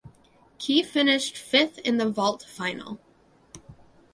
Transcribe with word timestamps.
Qi 0.57 0.83
finished 0.83 1.37
fifth 1.37 1.77
in 1.77 1.97
the 1.97 2.09
vault 2.09 2.43
final. 2.49 2.97